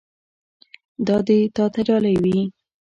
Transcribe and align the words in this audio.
دا 1.07 1.17
دې 1.27 1.39
تا 1.55 1.65
ته 1.73 1.79
ډالۍ 1.87 2.15
وي. 2.23 2.39